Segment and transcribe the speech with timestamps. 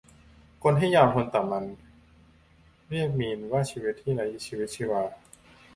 [0.63, 1.65] คนที่ยอมทนต่อมัน
[2.89, 5.03] เรียกมีนว่าชีวิตที่ไร้ชีวิตชีวา